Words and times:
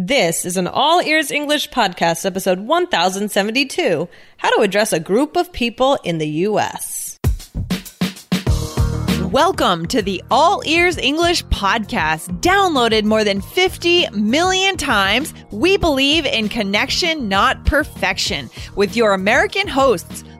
This 0.00 0.44
is 0.44 0.56
an 0.56 0.68
All 0.68 1.02
Ears 1.02 1.32
English 1.32 1.70
podcast, 1.70 2.24
episode 2.24 2.60
1072 2.60 4.08
How 4.36 4.50
to 4.50 4.62
Address 4.62 4.92
a 4.92 5.00
Group 5.00 5.36
of 5.36 5.52
People 5.52 5.98
in 6.04 6.18
the 6.18 6.28
U.S. 6.46 7.18
Welcome 9.32 9.86
to 9.86 10.00
the 10.00 10.22
All 10.30 10.62
Ears 10.64 10.98
English 10.98 11.44
podcast, 11.46 12.40
downloaded 12.40 13.06
more 13.06 13.24
than 13.24 13.40
50 13.40 14.08
million 14.10 14.76
times. 14.76 15.34
We 15.50 15.76
believe 15.76 16.26
in 16.26 16.48
connection, 16.48 17.28
not 17.28 17.66
perfection, 17.66 18.50
with 18.76 18.94
your 18.94 19.14
American 19.14 19.66
hosts. 19.66 20.22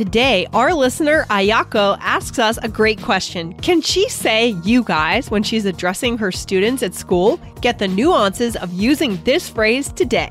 Today, 0.00 0.46
our 0.54 0.72
listener 0.72 1.26
Ayako 1.28 1.98
asks 2.00 2.38
us 2.38 2.56
a 2.62 2.68
great 2.68 3.02
question. 3.02 3.52
Can 3.58 3.82
she 3.82 4.08
say 4.08 4.56
you 4.64 4.82
guys 4.82 5.30
when 5.30 5.42
she's 5.42 5.66
addressing 5.66 6.16
her 6.16 6.32
students 6.32 6.82
at 6.82 6.94
school? 6.94 7.38
Get 7.60 7.78
the 7.78 7.86
nuances 7.86 8.56
of 8.56 8.72
using 8.72 9.22
this 9.24 9.50
phrase 9.50 9.92
today. 9.92 10.30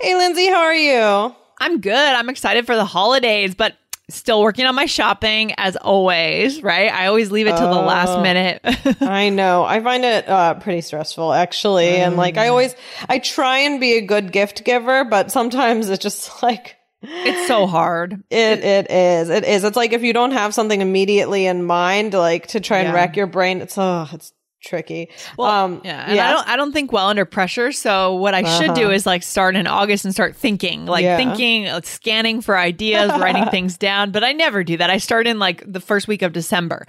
Hey, 0.00 0.14
Lindsay, 0.14 0.46
how 0.46 0.60
are 0.60 0.74
you? 0.74 1.34
I'm 1.58 1.80
good. 1.80 1.94
I'm 1.94 2.28
excited 2.28 2.66
for 2.66 2.76
the 2.76 2.84
holidays, 2.84 3.54
but 3.54 3.74
still 4.08 4.42
working 4.42 4.66
on 4.66 4.74
my 4.74 4.86
shopping 4.86 5.52
as 5.56 5.74
always, 5.76 6.62
right? 6.62 6.92
I 6.92 7.06
always 7.06 7.30
leave 7.32 7.46
it 7.46 7.56
till 7.56 7.68
the 7.70 7.80
last 7.80 8.16
Oh. 8.16 8.22
minute. 8.22 8.60
I 9.00 9.30
know. 9.30 9.64
I 9.64 9.80
find 9.80 10.04
it 10.04 10.28
uh, 10.28 10.54
pretty 10.54 10.82
stressful, 10.82 11.32
actually. 11.32 11.88
And 11.88 12.16
like, 12.16 12.36
I 12.36 12.48
always, 12.48 12.74
I 13.08 13.18
try 13.18 13.58
and 13.60 13.80
be 13.80 13.94
a 13.94 14.02
good 14.02 14.32
gift 14.32 14.64
giver, 14.64 15.04
but 15.04 15.32
sometimes 15.32 15.88
it's 15.88 16.02
just 16.02 16.42
like, 16.42 16.76
it's 17.02 17.46
so 17.46 17.66
hard. 17.66 18.22
It 18.30 18.64
it 18.64 18.90
is. 18.90 19.28
It 19.28 19.44
is. 19.44 19.64
It's 19.64 19.76
like 19.76 19.92
if 19.92 20.02
you 20.02 20.12
don't 20.12 20.32
have 20.32 20.54
something 20.54 20.80
immediately 20.80 21.46
in 21.46 21.64
mind, 21.64 22.14
like 22.14 22.48
to 22.48 22.60
try 22.60 22.78
and 22.78 22.88
Yeah. 22.88 22.94
wreck 22.94 23.16
your 23.16 23.26
brain, 23.26 23.60
it's 23.60 23.76
oh, 23.78 24.08
it's 24.12 24.32
tricky. 24.66 25.08
Well, 25.38 25.48
um, 25.50 25.80
yeah, 25.84 26.04
and 26.10 26.20
I 26.20 26.32
don't 26.32 26.48
I 26.48 26.56
don't 26.56 26.72
think 26.72 26.92
well 26.92 27.06
under 27.08 27.24
pressure. 27.24 27.72
So 27.72 28.14
what 28.16 28.34
I 28.34 28.42
should 28.58 28.74
do 28.74 28.82
Uh-huh. 28.86 28.92
is 28.92 29.06
like 29.06 29.22
start 29.22 29.56
in 29.56 29.66
August 29.66 30.04
and 30.04 30.12
start 30.12 30.36
thinking, 30.36 30.84
like 30.86 31.04
Yeah. 31.04 31.16
thinking, 31.16 31.68
uh, 31.68 31.80
scanning 31.84 32.40
for 32.42 32.58
ideas, 32.58 33.10
writing 33.18 33.46
things 33.50 33.78
down. 33.78 34.10
But 34.10 34.24
I 34.24 34.32
never 34.32 34.62
do 34.64 34.76
that. 34.76 34.90
I 34.90 34.98
start 34.98 35.26
in 35.26 35.38
like 35.38 35.62
the 35.70 35.80
first 35.80 36.08
week 36.08 36.22
of 36.22 36.32
December. 36.32 36.86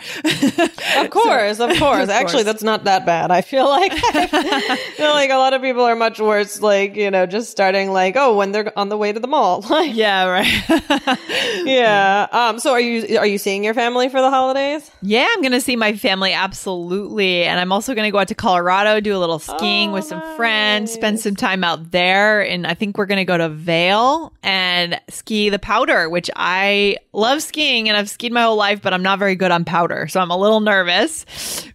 Of 0.98 1.10
course, 1.12 1.60
of 1.60 1.70
course. 1.78 2.10
Actually, 2.10 2.32
course. 2.32 2.44
that's 2.44 2.64
not 2.64 2.84
that 2.86 3.06
bad. 3.06 3.32
I 3.32 3.42
feel 3.42 3.68
like 3.70 3.92
I 3.94 4.76
feel 4.98 5.12
like 5.12 5.30
a 5.30 5.38
lot 5.38 5.54
of 5.54 5.62
people 5.62 5.84
are 5.84 5.96
much 5.96 6.20
worse. 6.20 6.62
Like 6.62 6.96
you 6.96 7.12
know, 7.12 7.26
just 7.28 7.52
starting 7.52 7.92
like 7.94 8.16
oh, 8.18 8.36
when 8.36 8.52
they're 8.52 8.78
on 8.78 8.90
the 8.90 8.98
way 8.98 9.14
to 9.14 9.20
the 9.20 9.28
mall. 9.28 9.64
Yeah, 9.88 10.26
right. 10.26 11.18
yeah. 11.66 12.28
Um. 12.32 12.60
So 12.60 12.72
are 12.72 12.80
you 12.82 13.18
are 13.20 13.26
you 13.28 13.38
seeing 13.38 13.64
your 13.64 13.74
family 13.74 14.10
for 14.10 14.22
the 14.22 14.30
holidays? 14.30 14.90
yeah, 15.02 15.28
I'm 15.32 15.42
gonna 15.42 15.62
see 15.62 15.76
my 15.76 15.94
family 15.96 16.34
absolutely, 16.34 17.44
and 17.44 17.60
I'm 17.60 17.67
also 17.72 17.94
gonna 17.96 18.12
go 18.12 18.18
out 18.20 18.28
to 18.30 18.36
Colorado, 18.36 19.00
do 19.00 19.16
a 19.16 19.20
little 19.20 19.40
skiing 19.40 19.90
Oh, 19.92 19.94
with 19.94 20.06
some 20.06 20.22
friends, 20.36 20.92
spend 20.92 21.20
some 21.20 21.36
time 21.36 21.64
out 21.64 21.92
there, 21.92 22.42
and 22.42 22.66
I 22.68 22.74
think 22.74 22.98
we're 22.98 23.06
gonna 23.06 23.26
go 23.26 23.38
to 23.38 23.50
Vail 23.50 24.34
and 24.44 25.00
ski 25.10 25.50
the 25.50 25.60
powder, 25.60 26.10
which 26.10 26.30
I 26.36 26.98
love 27.14 27.42
skiing 27.42 27.88
and 27.90 27.98
I've 27.98 28.10
skied 28.10 28.32
my 28.32 28.44
whole 28.44 28.56
life, 28.56 28.82
but 28.82 28.94
I'm 28.94 29.04
not 29.04 29.20
very 29.20 29.36
good 29.36 29.52
on 29.52 29.66
powder, 29.66 30.08
so 30.08 30.20
I'm 30.20 30.32
a 30.32 30.38
little 30.38 30.60
nervous 30.60 31.26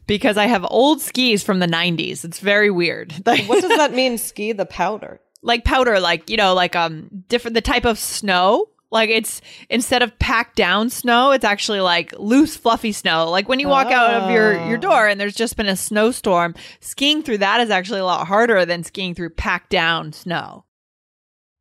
because 0.06 0.36
I 0.36 0.46
have 0.46 0.64
old 0.68 1.00
skis 1.00 1.42
from 1.42 1.58
the 1.58 1.66
90s. 1.66 2.24
It's 2.24 2.38
very 2.40 2.70
weird. 2.70 3.12
What 3.26 3.60
does 3.60 3.76
that 3.76 3.92
mean? 3.92 4.18
Ski 4.18 4.52
the 4.52 4.66
powder. 4.66 5.20
like 5.42 5.64
powder, 5.64 5.98
like 6.00 6.30
you 6.30 6.36
know, 6.36 6.54
like 6.54 6.76
um 6.76 7.08
different 7.28 7.54
the 7.54 7.60
type 7.60 7.84
of 7.84 7.98
snow. 7.98 8.66
Like 8.92 9.10
it's 9.10 9.40
instead 9.70 10.02
of 10.02 10.16
packed 10.18 10.54
down 10.54 10.90
snow, 10.90 11.30
it's 11.32 11.44
actually 11.44 11.80
like 11.80 12.12
loose, 12.18 12.56
fluffy 12.56 12.92
snow. 12.92 13.30
Like 13.30 13.48
when 13.48 13.58
you 13.58 13.68
walk 13.68 13.88
out 13.88 14.12
of 14.14 14.30
your 14.30 14.52
your 14.68 14.76
Oh. 14.78 14.80
door 14.80 15.08
and 15.08 15.18
there's 15.20 15.34
just 15.34 15.56
been 15.56 15.66
a 15.66 15.74
snowstorm, 15.76 16.54
skiing 16.80 17.22
through 17.22 17.38
that 17.38 17.60
is 17.60 17.70
actually 17.70 18.00
a 18.00 18.04
lot 18.04 18.26
harder 18.28 18.64
than 18.66 18.84
skiing 18.84 19.14
through 19.14 19.30
packed 19.30 19.70
down 19.70 20.12
snow. 20.12 20.66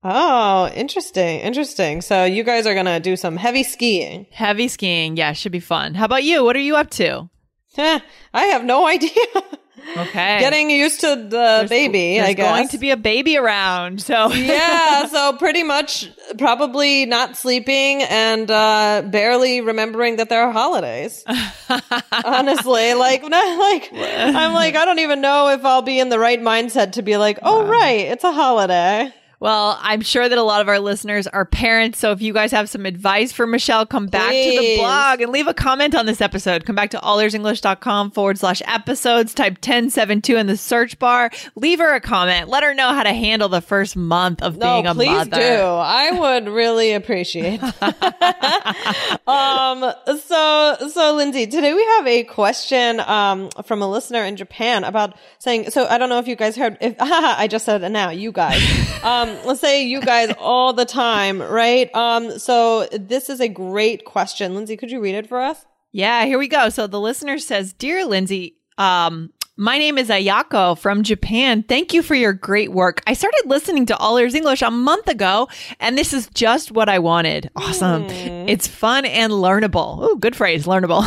Oh, 0.04 0.68
interesting, 0.76 1.40
interesting. 1.42 2.02
So 2.02 2.26
you 2.26 2.44
guys 2.44 2.66
are 2.68 2.74
gonna 2.74 3.00
do 3.00 3.16
some 3.16 3.38
heavy 3.38 3.64
skiing. 3.64 4.26
Heavy 4.32 4.68
skiing, 4.68 5.16
yeah, 5.16 5.34
should 5.34 5.52
be 5.52 5.60
fun. 5.60 5.94
How 5.94 6.06
about 6.06 6.24
you? 6.24 6.44
What 6.44 6.56
are 6.56 6.60
you 6.60 6.76
up 6.76 6.90
to? 6.92 7.30
I 7.78 8.02
have 8.34 8.66
no 8.66 8.88
idea. 8.88 9.10
Okay, 9.98 10.40
Getting 10.40 10.70
used 10.70 11.02
to 11.02 11.16
the 11.16 11.66
baby, 11.70 12.16
There's 12.18 12.30
I 12.30 12.34
guess. 12.34 12.50
going 12.56 12.68
to 12.70 12.78
be 12.78 12.92
a 12.92 12.98
baby 12.98 13.38
around, 13.38 14.02
so 14.02 14.32
yeah, 14.34 15.08
so 15.08 15.34
pretty 15.40 15.64
much 15.64 16.10
probably 16.38 17.06
not 17.06 17.36
sleeping 17.38 18.02
and 18.04 18.50
uh 18.50 19.04
barely 19.06 19.62
remembering 19.62 20.18
that 20.18 20.30
there 20.30 20.44
are 20.44 20.52
holidays. 20.52 21.24
Honestly, 22.26 22.94
like 22.94 23.22
not 23.28 23.60
like 23.60 23.90
I'm 23.94 24.54
like 24.54 24.76
I 24.76 24.86
don't 24.86 25.00
even 25.00 25.22
know 25.22 25.50
if 25.50 25.66
I'll 25.66 25.82
be 25.82 26.00
in 26.00 26.10
the 26.10 26.20
right 26.20 26.40
mindset 26.42 26.94
to 26.94 27.02
be 27.02 27.18
like, 27.18 27.40
"Oh 27.44 27.66
right, 27.66 28.06
it's 28.08 28.24
a 28.24 28.32
holiday." 28.32 29.14
Well, 29.42 29.76
I'm 29.82 30.02
sure 30.02 30.30
that 30.30 30.38
a 30.38 30.44
lot 30.44 30.62
of 30.62 30.70
our 30.70 30.78
listeners 30.78 31.26
are 31.26 31.46
parents. 31.46 31.98
So 31.98 32.12
if 32.12 32.22
you 32.22 32.32
guys 32.32 32.52
have 32.52 32.70
some 32.70 32.86
advice 32.86 33.32
for 33.32 33.48
Michelle, 33.48 33.88
come 33.88 34.06
back 34.06 34.30
to 34.30 34.60
the 34.60 34.78
blog 34.78 35.20
and 35.20 35.32
leave 35.32 35.48
a 35.48 35.54
comment 35.56 35.96
on 35.96 36.06
this 36.06 36.22
episode. 36.22 36.64
Come 36.64 36.76
back 36.76 36.92
to 36.92 37.00
allearsenglish.com 37.00 38.12
forward 38.12 38.38
slash 38.38 38.62
episodes. 38.68 39.34
Type 39.34 39.54
1072 39.54 40.38
in 40.38 40.46
the 40.46 40.56
search 40.56 41.00
bar. 41.00 41.32
Leave 41.56 41.80
her 41.80 41.96
a 41.96 42.00
comment. 42.00 42.50
Let 42.50 42.62
her 42.62 42.76
know 42.76 42.94
how 42.94 43.02
to 43.02 43.14
handle 43.14 43.50
the 43.50 43.62
first 43.62 43.96
month 43.96 44.44
of 44.44 44.58
No, 44.58 44.76
being 44.76 44.86
a 44.86 44.94
please 44.94 45.10
mother. 45.10 45.32
do. 45.38 45.42
I 45.42 46.12
would 46.12 46.48
really 46.48 46.94
appreciate. 46.94 47.60
um. 49.28 49.92
So, 50.28 50.76
so 50.88 51.16
Lindsay, 51.16 51.48
today 51.48 51.74
we 51.74 51.84
have 51.98 52.06
a 52.06 52.24
question 52.26 53.00
um 53.00 53.50
from 53.66 53.82
a 53.82 53.90
listener 53.90 54.24
in 54.24 54.36
Japan 54.36 54.84
about 54.84 55.18
saying. 55.40 55.72
So 55.72 55.88
I 55.88 55.98
don't 55.98 56.10
know 56.10 56.20
if 56.20 56.28
you 56.28 56.36
guys 56.36 56.56
heard. 56.56 56.78
If 56.80 56.96
I 57.00 57.48
just 57.48 57.66
said 57.66 57.82
it 57.82 57.90
now, 57.90 58.12
you 58.12 58.32
guys. 58.32 58.62
Um. 59.04 59.31
Let's 59.46 59.62
say 59.62 59.84
you 59.84 60.02
guys 60.02 60.34
all 60.40 60.74
the 60.74 60.86
time, 60.86 61.42
right? 61.42 61.94
Um. 61.96 62.40
So 62.40 62.88
this 62.88 63.30
is 63.30 63.40
a 63.40 63.48
great 63.48 64.06
question, 64.06 64.56
Lindsay. 64.56 64.78
Could 64.78 64.92
you 64.92 65.02
read 65.02 65.16
it 65.16 65.28
for 65.28 65.42
us? 65.42 65.66
Yeah, 65.92 66.26
here 66.26 66.40
we 66.40 66.48
go. 66.48 66.70
So 66.70 66.88
the 66.88 67.00
listener 67.00 67.38
says, 67.38 67.74
Dear 67.74 68.06
Lindsay, 68.06 68.56
um, 68.78 69.32
my 69.58 69.78
name 69.78 69.98
is 69.98 70.08
Ayako 70.10 70.78
from 70.78 71.04
Japan. 71.04 71.64
Thank 71.64 71.94
you 71.94 72.02
for 72.02 72.16
your 72.16 72.34
great 72.34 72.72
work. 72.72 73.02
I 73.06 73.14
started 73.14 73.44
listening 73.46 73.86
to 73.88 73.98
All 73.98 74.18
Ears 74.18 74.34
English 74.34 74.62
a 74.62 74.72
month 74.72 75.08
ago, 75.08 75.50
and 75.80 75.98
this 75.98 76.14
is 76.14 76.28
just 76.34 76.72
what 76.72 76.88
I 76.88 77.00
wanted. 77.00 77.52
Awesome. 77.56 78.06
It's 78.06 78.66
fun 78.68 79.06
and 79.06 79.34
learnable. 79.34 79.98
Oh, 80.02 80.16
good 80.16 80.36
phrase, 80.36 80.66
learnable. 80.66 81.04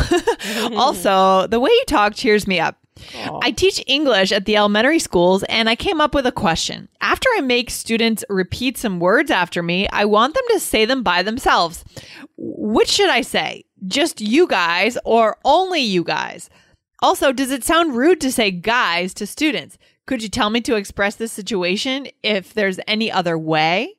also, 0.76 1.46
the 1.46 1.58
way 1.58 1.70
you 1.70 1.84
talk 1.86 2.14
cheers 2.14 2.46
me 2.46 2.60
up. 2.60 2.78
I 3.42 3.50
teach 3.50 3.82
English 3.86 4.32
at 4.32 4.44
the 4.44 4.56
elementary 4.56 4.98
schools, 4.98 5.42
and 5.44 5.68
I 5.68 5.76
came 5.76 6.00
up 6.00 6.14
with 6.14 6.26
a 6.26 6.32
question. 6.32 6.88
After 7.00 7.28
I 7.36 7.40
make 7.40 7.70
students 7.70 8.24
repeat 8.28 8.78
some 8.78 9.00
words 9.00 9.30
after 9.30 9.62
me, 9.62 9.88
I 9.88 10.04
want 10.04 10.34
them 10.34 10.44
to 10.50 10.60
say 10.60 10.84
them 10.84 11.02
by 11.02 11.22
themselves. 11.22 11.84
Which 12.36 12.88
should 12.88 13.10
I 13.10 13.20
say? 13.20 13.64
Just 13.86 14.20
you 14.20 14.46
guys 14.46 14.96
or 15.04 15.36
only 15.44 15.80
you 15.80 16.04
guys? 16.04 16.48
Also, 17.02 17.32
does 17.32 17.50
it 17.50 17.64
sound 17.64 17.96
rude 17.96 18.20
to 18.22 18.32
say 18.32 18.50
guys 18.50 19.12
to 19.14 19.26
students? 19.26 19.76
Could 20.06 20.22
you 20.22 20.28
tell 20.28 20.50
me 20.50 20.60
to 20.62 20.76
express 20.76 21.16
this 21.16 21.32
situation 21.32 22.08
if 22.22 22.54
there's 22.54 22.80
any 22.86 23.10
other 23.10 23.38
way? 23.38 23.94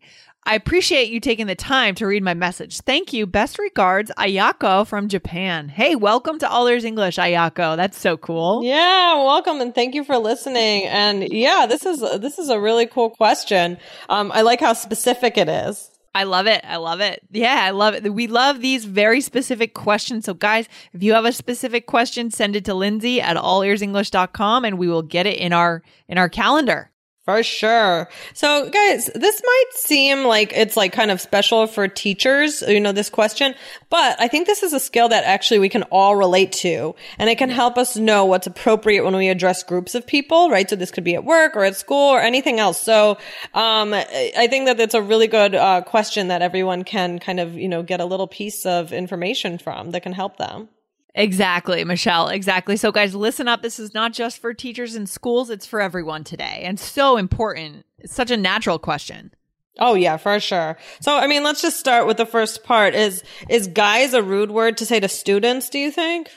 I 0.47 0.53
appreciate 0.53 1.09
you 1.09 1.19
taking 1.19 1.47
the 1.47 1.55
time 1.55 1.95
to 1.95 2.05
read 2.05 2.21
my 2.21 2.35
message. 2.35 2.81
Thank 2.81 3.13
you. 3.13 3.25
Best 3.25 3.57
regards, 3.57 4.11
Ayako 4.15 4.85
from 4.85 5.07
Japan. 5.07 5.69
Hey, 5.69 5.95
welcome 5.95 6.37
to 6.37 6.47
All 6.47 6.67
Ears 6.67 6.85
English, 6.85 7.17
Ayako. 7.17 7.75
That's 7.75 7.99
so 7.99 8.15
cool. 8.15 8.63
Yeah, 8.63 9.15
welcome 9.23 9.59
and 9.59 9.73
thank 9.73 9.95
you 9.95 10.03
for 10.03 10.19
listening. 10.19 10.85
And 10.85 11.27
yeah, 11.33 11.65
this 11.67 11.83
is 11.83 11.99
this 12.21 12.37
is 12.37 12.49
a 12.49 12.59
really 12.59 12.85
cool 12.85 13.09
question. 13.09 13.79
Um, 14.07 14.31
I 14.31 14.41
like 14.43 14.59
how 14.59 14.73
specific 14.73 15.35
it 15.39 15.49
is. 15.49 15.89
I 16.13 16.25
love 16.25 16.45
it. 16.45 16.63
I 16.63 16.77
love 16.77 17.01
it. 17.01 17.23
Yeah, 17.31 17.59
I 17.63 17.71
love 17.71 17.95
it. 17.95 18.13
We 18.13 18.27
love 18.27 18.61
these 18.61 18.85
very 18.85 19.21
specific 19.21 19.73
questions. 19.73 20.25
So, 20.25 20.35
guys, 20.35 20.69
if 20.93 21.01
you 21.01 21.13
have 21.13 21.25
a 21.25 21.33
specific 21.33 21.87
question, 21.87 22.29
send 22.29 22.55
it 22.55 22.65
to 22.65 22.75
Lindsay 22.75 23.19
at 23.19 23.35
allearsenglish.com 23.35 24.63
and 24.63 24.77
we 24.77 24.87
will 24.87 25.01
get 25.01 25.25
it 25.25 25.39
in 25.39 25.53
our 25.53 25.81
in 26.07 26.19
our 26.19 26.29
calendar. 26.29 26.91
For 27.25 27.41
sure. 27.41 28.07
So 28.35 28.69
guys, 28.69 29.09
this 29.15 29.41
might 29.43 29.65
seem 29.71 30.25
like 30.25 30.53
it's 30.53 30.77
like 30.77 30.93
kind 30.93 31.09
of 31.09 31.19
special 31.19 31.65
for 31.65 31.87
teachers, 31.87 32.61
you 32.61 32.79
know, 32.79 32.91
this 32.91 33.09
question, 33.09 33.55
but 33.89 34.21
I 34.21 34.27
think 34.27 34.45
this 34.45 34.61
is 34.61 34.73
a 34.73 34.79
skill 34.79 35.09
that 35.09 35.23
actually 35.23 35.57
we 35.57 35.67
can 35.67 35.83
all 35.83 36.15
relate 36.15 36.51
to 36.51 36.93
and 37.17 37.27
it 37.27 37.39
can 37.39 37.49
help 37.49 37.79
us 37.79 37.97
know 37.97 38.25
what's 38.25 38.45
appropriate 38.45 39.03
when 39.03 39.15
we 39.15 39.29
address 39.29 39.63
groups 39.63 39.95
of 39.95 40.05
people, 40.05 40.51
right? 40.51 40.69
So 40.69 40.75
this 40.75 40.91
could 40.91 41.03
be 41.03 41.15
at 41.15 41.25
work 41.25 41.55
or 41.55 41.63
at 41.63 41.75
school 41.75 42.11
or 42.11 42.21
anything 42.21 42.59
else. 42.59 42.79
So, 42.79 43.17
um, 43.55 43.95
I 43.95 44.47
think 44.47 44.67
that 44.67 44.79
it's 44.79 44.93
a 44.93 45.01
really 45.01 45.27
good, 45.27 45.55
uh, 45.55 45.81
question 45.81 46.27
that 46.27 46.43
everyone 46.43 46.83
can 46.83 47.17
kind 47.17 47.39
of, 47.39 47.55
you 47.55 47.67
know, 47.67 47.81
get 47.81 48.01
a 48.01 48.05
little 48.05 48.27
piece 48.27 48.67
of 48.67 48.93
information 48.93 49.57
from 49.57 49.89
that 49.91 50.03
can 50.03 50.13
help 50.13 50.37
them. 50.37 50.69
Exactly, 51.15 51.83
Michelle. 51.85 52.27
Exactly. 52.27 52.75
So, 52.75 52.91
guys, 52.91 53.15
listen 53.15 53.47
up. 53.47 53.61
This 53.61 53.79
is 53.79 53.93
not 53.93 54.11
just 54.13 54.39
for 54.39 54.53
teachers 54.53 54.95
in 54.95 55.07
schools, 55.07 55.49
it's 55.49 55.65
for 55.65 55.81
everyone 55.81 56.25
today. 56.25 56.61
And 56.63 56.79
so 56.79 57.17
important. 57.17 57.85
It's 57.99 58.13
such 58.13 58.31
a 58.31 58.37
natural 58.37 58.77
question. 58.77 59.31
Oh 59.79 59.93
yeah, 59.93 60.17
for 60.17 60.39
sure. 60.39 60.77
So 61.01 61.17
I 61.17 61.27
mean, 61.27 61.43
let's 61.43 61.61
just 61.61 61.79
start 61.79 62.07
with 62.07 62.17
the 62.17 62.25
first 62.25 62.63
part. 62.63 62.95
Is 62.95 63.23
is 63.49 63.67
guys 63.67 64.13
a 64.13 64.23
rude 64.23 64.51
word 64.51 64.77
to 64.77 64.85
say 64.85 64.99
to 64.99 65.07
students, 65.09 65.69
do 65.69 65.79
you 65.79 65.91
think? 65.91 66.29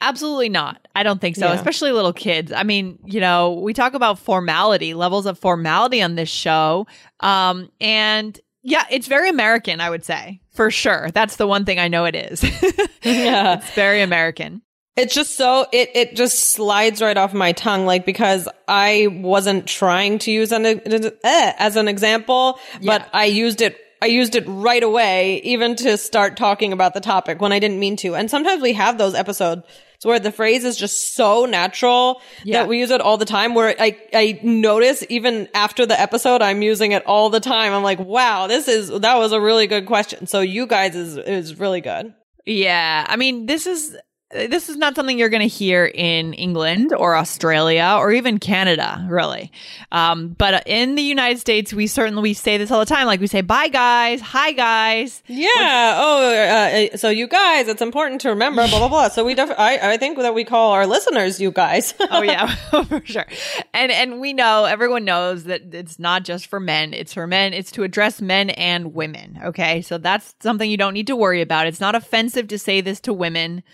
Absolutely 0.00 0.48
not. 0.48 0.86
I 0.94 1.02
don't 1.02 1.20
think 1.20 1.36
so, 1.36 1.46
yeah. 1.46 1.54
especially 1.54 1.92
little 1.92 2.12
kids. 2.12 2.52
I 2.52 2.62
mean, 2.62 2.98
you 3.04 3.20
know, 3.20 3.52
we 3.54 3.74
talk 3.74 3.92
about 3.94 4.18
formality, 4.18 4.94
levels 4.94 5.26
of 5.26 5.38
formality 5.38 6.00
on 6.00 6.14
this 6.14 6.30
show. 6.30 6.86
Um, 7.20 7.70
and 7.80 8.38
yeah, 8.62 8.84
it's 8.90 9.08
very 9.08 9.28
American, 9.28 9.80
I 9.80 9.90
would 9.90 10.04
say, 10.04 10.39
for 10.52 10.70
sure. 10.70 11.10
That's 11.12 11.36
the 11.36 11.46
one 11.46 11.64
thing 11.64 11.78
I 11.78 11.88
know 11.88 12.04
it 12.04 12.14
is. 12.14 12.42
yeah. 13.02 13.58
It's 13.58 13.70
very 13.72 14.02
American. 14.02 14.62
It's 14.96 15.14
just 15.14 15.36
so 15.36 15.66
it 15.72 15.90
it 15.94 16.16
just 16.16 16.52
slides 16.52 17.00
right 17.00 17.16
off 17.16 17.32
my 17.32 17.52
tongue, 17.52 17.86
like 17.86 18.04
because 18.04 18.48
I 18.68 19.06
wasn't 19.10 19.66
trying 19.66 20.18
to 20.20 20.32
use 20.32 20.52
an 20.52 20.66
eh, 20.66 21.52
as 21.58 21.76
an 21.76 21.88
example, 21.88 22.58
yeah. 22.80 22.98
but 22.98 23.08
I 23.14 23.26
used 23.26 23.62
it. 23.62 23.78
I 24.02 24.06
used 24.06 24.34
it 24.34 24.44
right 24.46 24.82
away, 24.82 25.40
even 25.42 25.76
to 25.76 25.96
start 25.96 26.36
talking 26.36 26.72
about 26.72 26.94
the 26.94 27.00
topic 27.00 27.40
when 27.40 27.52
I 27.52 27.58
didn't 27.58 27.78
mean 27.78 27.96
to. 27.96 28.14
And 28.14 28.30
sometimes 28.30 28.62
we 28.62 28.72
have 28.72 28.98
those 28.98 29.14
episodes 30.00 30.04
where 30.04 30.20
the 30.20 30.32
phrase 30.32 30.64
is 30.64 30.76
just 30.76 31.14
so 31.14 31.46
natural 31.46 32.20
yeah. 32.44 32.60
that 32.60 32.68
we 32.68 32.78
use 32.78 32.90
it 32.90 33.00
all 33.00 33.16
the 33.16 33.24
time 33.24 33.54
where 33.54 33.74
I, 33.78 33.98
I 34.12 34.40
notice 34.42 35.04
even 35.08 35.48
after 35.54 35.86
the 35.86 35.98
episode, 36.00 36.42
I'm 36.42 36.62
using 36.62 36.92
it 36.92 37.04
all 37.06 37.30
the 37.30 37.40
time. 37.40 37.72
I'm 37.72 37.82
like, 37.82 37.98
wow, 37.98 38.46
this 38.46 38.68
is, 38.68 38.88
that 38.88 39.16
was 39.16 39.32
a 39.32 39.40
really 39.40 39.66
good 39.66 39.86
question. 39.86 40.26
So 40.26 40.40
you 40.40 40.66
guys 40.66 40.94
is, 40.94 41.16
is 41.16 41.58
really 41.58 41.80
good. 41.80 42.14
Yeah. 42.46 43.04
I 43.08 43.16
mean, 43.16 43.46
this 43.46 43.66
is, 43.66 43.96
this 44.32 44.68
is 44.68 44.76
not 44.76 44.94
something 44.94 45.18
you're 45.18 45.28
going 45.28 45.42
to 45.42 45.48
hear 45.48 45.84
in 45.86 46.34
England 46.34 46.92
or 46.96 47.16
Australia 47.16 47.96
or 47.98 48.12
even 48.12 48.38
Canada, 48.38 49.04
really. 49.08 49.50
Um, 49.90 50.28
but 50.28 50.62
in 50.66 50.94
the 50.94 51.02
United 51.02 51.40
States, 51.40 51.72
we 51.72 51.88
certainly 51.88 52.22
we 52.22 52.34
say 52.34 52.56
this 52.56 52.70
all 52.70 52.78
the 52.78 52.86
time. 52.86 53.06
Like 53.06 53.20
we 53.20 53.26
say, 53.26 53.40
"Bye, 53.40 53.68
guys. 53.68 54.20
Hi, 54.20 54.52
guys." 54.52 55.22
Yeah. 55.26 55.48
oh, 55.98 56.32
uh, 56.32 56.94
uh, 56.94 56.96
so 56.96 57.08
you 57.08 57.26
guys, 57.26 57.66
it's 57.66 57.82
important 57.82 58.20
to 58.20 58.28
remember. 58.28 58.68
Blah 58.68 58.78
blah 58.78 58.88
blah. 58.88 59.08
So 59.08 59.24
we 59.24 59.34
def- 59.34 59.58
I 59.58 59.94
I 59.94 59.96
think 59.96 60.16
that 60.18 60.34
we 60.34 60.44
call 60.44 60.72
our 60.72 60.86
listeners 60.86 61.40
you 61.40 61.50
guys. 61.50 61.94
oh 62.00 62.22
yeah, 62.22 62.54
for 62.84 63.02
sure. 63.04 63.26
And 63.74 63.90
and 63.90 64.20
we 64.20 64.32
know 64.32 64.64
everyone 64.64 65.04
knows 65.04 65.44
that 65.44 65.74
it's 65.74 65.98
not 65.98 66.22
just 66.22 66.46
for 66.46 66.60
men. 66.60 66.94
It's 66.94 67.12
for 67.12 67.26
men. 67.26 67.52
It's 67.52 67.72
to 67.72 67.82
address 67.82 68.20
men 68.20 68.50
and 68.50 68.94
women. 68.94 69.40
Okay, 69.46 69.82
so 69.82 69.98
that's 69.98 70.36
something 70.38 70.70
you 70.70 70.76
don't 70.76 70.94
need 70.94 71.08
to 71.08 71.16
worry 71.16 71.40
about. 71.42 71.66
It's 71.66 71.80
not 71.80 71.96
offensive 71.96 72.46
to 72.48 72.58
say 72.60 72.80
this 72.80 73.00
to 73.00 73.12
women. 73.12 73.64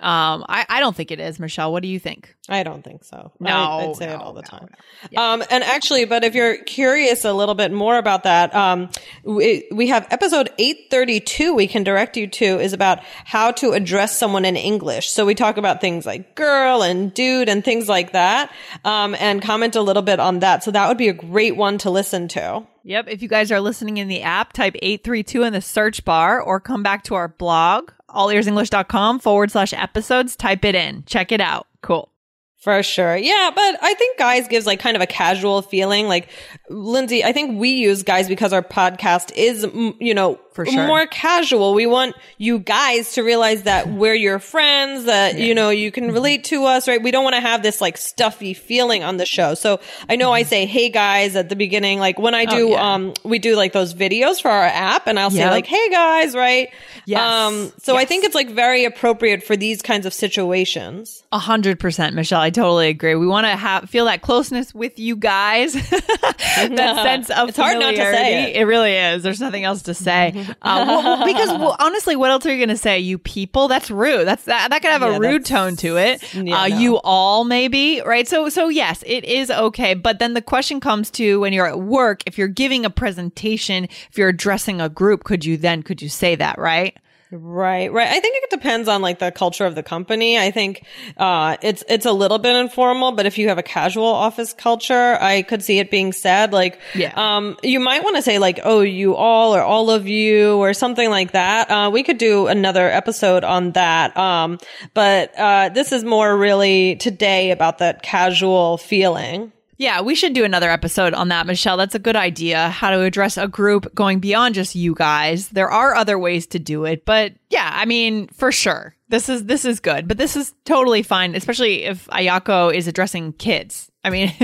Um, 0.00 0.44
I, 0.48 0.66
I 0.68 0.80
don't 0.80 0.94
think 0.94 1.12
it 1.12 1.20
is, 1.20 1.38
Michelle. 1.38 1.72
What 1.72 1.82
do 1.82 1.88
you 1.88 2.00
think? 2.00 2.34
I 2.48 2.62
don't 2.62 2.82
think 2.82 3.04
so. 3.04 3.30
No, 3.38 3.50
I, 3.50 3.86
would 3.86 3.96
say 3.96 4.06
no, 4.06 4.14
it 4.14 4.20
all 4.20 4.32
the 4.32 4.42
no, 4.42 4.48
time. 4.48 4.68
No. 4.70 5.08
Yeah. 5.10 5.32
Um, 5.32 5.44
and 5.50 5.62
actually, 5.62 6.04
but 6.04 6.24
if 6.24 6.34
you're 6.34 6.58
curious 6.64 7.24
a 7.24 7.32
little 7.32 7.54
bit 7.54 7.72
more 7.72 7.96
about 7.96 8.24
that, 8.24 8.54
um, 8.54 8.90
we, 9.22 9.66
we 9.70 9.86
have 9.88 10.06
episode 10.10 10.50
832 10.58 11.54
we 11.54 11.68
can 11.68 11.84
direct 11.84 12.16
you 12.16 12.26
to 12.26 12.44
is 12.44 12.72
about 12.72 13.04
how 13.24 13.52
to 13.52 13.72
address 13.72 14.18
someone 14.18 14.44
in 14.44 14.56
English. 14.56 15.10
So 15.10 15.24
we 15.24 15.34
talk 15.34 15.56
about 15.56 15.80
things 15.80 16.04
like 16.04 16.34
girl 16.34 16.82
and 16.82 17.14
dude 17.14 17.48
and 17.48 17.64
things 17.64 17.88
like 17.88 18.12
that, 18.12 18.52
um, 18.84 19.14
and 19.18 19.40
comment 19.40 19.76
a 19.76 19.82
little 19.82 20.02
bit 20.02 20.18
on 20.18 20.40
that. 20.40 20.64
So 20.64 20.72
that 20.72 20.88
would 20.88 20.98
be 20.98 21.08
a 21.08 21.14
great 21.14 21.56
one 21.56 21.78
to 21.78 21.90
listen 21.90 22.28
to. 22.28 22.66
Yep. 22.82 23.08
If 23.08 23.22
you 23.22 23.28
guys 23.28 23.50
are 23.50 23.60
listening 23.60 23.96
in 23.96 24.08
the 24.08 24.22
app, 24.22 24.52
type 24.52 24.74
832 24.82 25.44
in 25.44 25.52
the 25.54 25.62
search 25.62 26.04
bar 26.04 26.40
or 26.40 26.60
come 26.60 26.82
back 26.82 27.04
to 27.04 27.14
our 27.14 27.28
blog 27.28 27.90
allearsenglish.com 28.14 29.18
forward 29.18 29.50
slash 29.50 29.72
episodes. 29.72 30.36
Type 30.36 30.64
it 30.64 30.74
in. 30.74 31.04
Check 31.06 31.32
it 31.32 31.40
out. 31.40 31.66
Cool. 31.82 32.10
For 32.56 32.82
sure. 32.82 33.14
Yeah, 33.14 33.50
but 33.54 33.76
I 33.82 33.92
think 33.92 34.18
guys 34.18 34.48
gives 34.48 34.64
like 34.64 34.80
kind 34.80 34.96
of 34.96 35.02
a 35.02 35.06
casual 35.06 35.60
feeling. 35.60 36.08
Like 36.08 36.28
Lindsay, 36.70 37.22
I 37.22 37.30
think 37.32 37.60
we 37.60 37.68
use 37.68 38.02
guys 38.02 38.26
because 38.26 38.54
our 38.54 38.62
podcast 38.62 39.32
is, 39.36 39.66
you 40.00 40.14
know, 40.14 40.40
For 40.54 40.64
sure. 40.64 40.86
more 40.86 41.06
casual. 41.06 41.74
We 41.74 41.86
want 41.86 42.14
you 42.38 42.60
guys 42.60 43.12
to 43.14 43.22
realize 43.22 43.64
that 43.64 43.88
we're 43.90 44.14
your 44.14 44.38
friends, 44.38 45.04
that, 45.04 45.36
yeah. 45.36 45.44
you 45.44 45.54
know, 45.54 45.70
you 45.70 45.90
can 45.90 46.12
relate 46.12 46.44
to 46.44 46.64
us, 46.64 46.86
right? 46.86 47.02
We 47.02 47.10
don't 47.10 47.24
want 47.24 47.34
to 47.34 47.40
have 47.40 47.62
this 47.62 47.80
like 47.80 47.96
stuffy 47.96 48.54
feeling 48.54 49.02
on 49.02 49.16
the 49.16 49.26
show. 49.26 49.54
So 49.54 49.80
I 50.08 50.16
know 50.16 50.32
I 50.32 50.42
mm-hmm. 50.42 50.48
say, 50.48 50.66
Hey 50.66 50.90
guys 50.90 51.34
at 51.34 51.48
the 51.48 51.56
beginning, 51.56 51.98
like 51.98 52.18
when 52.18 52.34
I 52.34 52.44
oh, 52.44 52.56
do, 52.56 52.68
oh, 52.68 52.70
yeah. 52.70 52.94
um, 52.94 53.14
we 53.24 53.38
do 53.38 53.56
like 53.56 53.72
those 53.72 53.94
videos 53.94 54.40
for 54.40 54.50
our 54.50 54.64
app 54.64 55.06
and 55.08 55.18
I'll 55.18 55.32
yep. 55.32 55.48
say 55.48 55.50
like, 55.50 55.66
Hey 55.66 55.90
guys, 55.90 56.34
right? 56.36 56.68
Yes. 57.04 57.20
Um, 57.20 57.72
so 57.82 57.94
yes. 57.94 58.02
I 58.02 58.04
think 58.04 58.24
it's 58.24 58.34
like 58.34 58.50
very 58.50 58.84
appropriate 58.84 59.42
for 59.42 59.56
these 59.56 59.82
kinds 59.82 60.06
of 60.06 60.14
situations. 60.14 61.24
A 61.32 61.38
hundred 61.38 61.80
percent, 61.80 62.14
Michelle. 62.14 62.40
I 62.40 62.50
totally 62.50 62.88
agree. 62.88 63.16
We 63.16 63.26
want 63.26 63.46
to 63.46 63.56
have 63.56 63.90
feel 63.90 64.04
that 64.06 64.22
closeness 64.22 64.74
with 64.74 64.98
you 64.98 65.16
guys, 65.16 65.72
that 65.90 67.00
sense 67.02 67.30
of 67.30 67.48
it's 67.48 67.58
hard 67.58 67.78
not 67.78 67.90
to 67.90 67.96
say 67.96 68.52
it. 68.52 68.56
it. 68.56 68.64
really 68.64 68.94
is. 68.94 69.22
There's 69.22 69.40
nothing 69.40 69.64
else 69.64 69.82
to 69.82 69.94
say 69.94 70.43
uh, 70.62 70.84
well, 70.86 71.26
because 71.26 71.50
well, 71.50 71.76
honestly, 71.80 72.16
what 72.16 72.30
else 72.30 72.46
are 72.46 72.52
you 72.52 72.58
going 72.58 72.68
to 72.68 72.76
say? 72.76 72.98
You 72.98 73.18
people? 73.18 73.68
That's 73.68 73.90
rude. 73.90 74.26
That's 74.26 74.44
that. 74.44 74.70
That 74.70 74.82
could 74.82 74.90
have 74.90 75.02
yeah, 75.02 75.16
a 75.16 75.20
rude 75.20 75.44
tone 75.44 75.76
to 75.76 75.96
it. 75.96 76.34
Yeah, 76.34 76.62
uh, 76.62 76.68
no. 76.68 76.76
You 76.76 76.96
all 77.04 77.44
maybe 77.44 78.02
right. 78.04 78.26
So 78.26 78.48
so 78.48 78.68
yes, 78.68 79.02
it 79.06 79.24
is 79.24 79.50
okay. 79.50 79.94
But 79.94 80.18
then 80.18 80.34
the 80.34 80.42
question 80.42 80.80
comes 80.80 81.10
to 81.12 81.40
when 81.40 81.52
you're 81.52 81.66
at 81.66 81.80
work, 81.80 82.22
if 82.26 82.38
you're 82.38 82.48
giving 82.48 82.84
a 82.84 82.90
presentation, 82.90 83.84
if 83.84 84.18
you're 84.18 84.28
addressing 84.28 84.80
a 84.80 84.88
group, 84.88 85.24
could 85.24 85.44
you 85.44 85.56
then 85.56 85.82
could 85.82 86.02
you 86.02 86.08
say 86.08 86.34
that 86.34 86.58
right? 86.58 86.96
Right, 87.36 87.92
right. 87.92 88.06
I 88.06 88.20
think 88.20 88.44
it 88.44 88.50
depends 88.50 88.86
on 88.86 89.02
like 89.02 89.18
the 89.18 89.32
culture 89.32 89.66
of 89.66 89.74
the 89.74 89.82
company. 89.82 90.38
I 90.38 90.52
think 90.52 90.86
uh 91.16 91.56
it's 91.62 91.82
it's 91.88 92.06
a 92.06 92.12
little 92.12 92.38
bit 92.38 92.54
informal, 92.54 93.10
but 93.10 93.26
if 93.26 93.38
you 93.38 93.48
have 93.48 93.58
a 93.58 93.62
casual 93.62 94.06
office 94.06 94.52
culture, 94.52 95.18
I 95.20 95.42
could 95.42 95.60
see 95.60 95.80
it 95.80 95.90
being 95.90 96.12
said 96.12 96.52
like 96.52 96.78
yeah. 96.94 97.12
um 97.16 97.56
you 97.64 97.80
might 97.80 98.04
want 98.04 98.14
to 98.16 98.22
say 98.22 98.38
like 98.38 98.60
oh 98.62 98.82
you 98.82 99.16
all 99.16 99.56
or 99.56 99.62
all 99.62 99.90
of 99.90 100.06
you 100.06 100.58
or 100.58 100.72
something 100.74 101.10
like 101.10 101.32
that. 101.32 101.68
Uh 101.70 101.90
we 101.90 102.04
could 102.04 102.18
do 102.18 102.46
another 102.46 102.88
episode 102.88 103.42
on 103.42 103.72
that. 103.72 104.16
Um 104.16 104.58
but 104.92 105.36
uh 105.36 105.70
this 105.70 105.90
is 105.90 106.04
more 106.04 106.36
really 106.36 106.94
today 106.96 107.50
about 107.50 107.78
that 107.78 108.02
casual 108.02 108.78
feeling. 108.78 109.50
Yeah, 109.76 110.00
we 110.02 110.14
should 110.14 110.34
do 110.34 110.44
another 110.44 110.70
episode 110.70 111.14
on 111.14 111.28
that, 111.28 111.46
Michelle. 111.46 111.76
That's 111.76 111.94
a 111.94 111.98
good 111.98 112.16
idea. 112.16 112.68
How 112.68 112.90
to 112.90 113.00
address 113.00 113.36
a 113.36 113.48
group 113.48 113.94
going 113.94 114.20
beyond 114.20 114.54
just 114.54 114.74
you 114.74 114.94
guys. 114.94 115.48
There 115.48 115.70
are 115.70 115.94
other 115.94 116.18
ways 116.18 116.46
to 116.48 116.58
do 116.58 116.84
it, 116.84 117.04
but 117.04 117.32
yeah, 117.50 117.70
I 117.72 117.84
mean, 117.84 118.28
for 118.28 118.52
sure. 118.52 118.94
This 119.08 119.28
is 119.28 119.44
this 119.44 119.64
is 119.64 119.80
good, 119.80 120.08
but 120.08 120.18
this 120.18 120.34
is 120.34 120.54
totally 120.64 121.02
fine, 121.02 121.34
especially 121.34 121.84
if 121.84 122.06
Ayako 122.06 122.74
is 122.74 122.88
addressing 122.88 123.34
kids. 123.34 123.90
I 124.02 124.10
mean, 124.10 124.32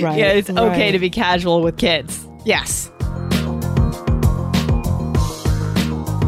right, 0.00 0.18
yeah, 0.18 0.32
it's 0.32 0.50
okay 0.50 0.58
right. 0.58 0.92
to 0.92 0.98
be 0.98 1.10
casual 1.10 1.62
with 1.62 1.76
kids. 1.76 2.26
Yes. 2.44 2.90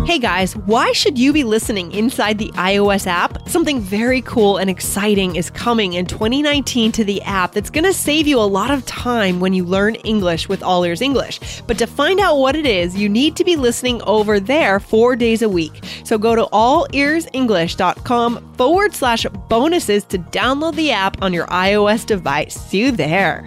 Hey 0.08 0.18
guys, 0.18 0.56
why 0.56 0.92
should 0.92 1.18
you 1.18 1.34
be 1.34 1.44
listening 1.44 1.92
inside 1.92 2.38
the 2.38 2.48
iOS 2.52 3.06
app? 3.06 3.46
Something 3.46 3.78
very 3.78 4.22
cool 4.22 4.56
and 4.56 4.70
exciting 4.70 5.36
is 5.36 5.50
coming 5.50 5.92
in 5.92 6.06
2019 6.06 6.92
to 6.92 7.04
the 7.04 7.20
app 7.20 7.52
that's 7.52 7.68
going 7.68 7.84
to 7.84 7.92
save 7.92 8.26
you 8.26 8.38
a 8.38 8.40
lot 8.40 8.70
of 8.70 8.86
time 8.86 9.38
when 9.38 9.52
you 9.52 9.66
learn 9.66 9.96
English 9.96 10.48
with 10.48 10.62
All 10.62 10.82
Ears 10.82 11.02
English. 11.02 11.60
But 11.66 11.76
to 11.76 11.86
find 11.86 12.20
out 12.20 12.38
what 12.38 12.56
it 12.56 12.64
is, 12.64 12.96
you 12.96 13.10
need 13.10 13.36
to 13.36 13.44
be 13.44 13.56
listening 13.56 14.00
over 14.04 14.40
there 14.40 14.80
four 14.80 15.14
days 15.14 15.42
a 15.42 15.48
week. 15.48 15.84
So 16.04 16.16
go 16.16 16.34
to 16.34 16.46
allearsenglish.com 16.54 18.54
forward 18.54 18.94
slash 18.94 19.26
bonuses 19.50 20.04
to 20.04 20.18
download 20.18 20.76
the 20.76 20.90
app 20.90 21.22
on 21.22 21.34
your 21.34 21.46
iOS 21.48 22.06
device. 22.06 22.54
See 22.54 22.78
you 22.78 22.92
there. 22.92 23.46